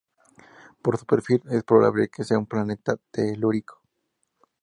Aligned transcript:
Por 0.81 0.97
su 0.97 1.05
perfil, 1.05 1.43
es 1.51 1.63
probable 1.63 2.09
que 2.09 2.23
sea 2.23 2.39
un 2.39 2.47
planeta 2.47 2.97
telúrico. 3.11 3.83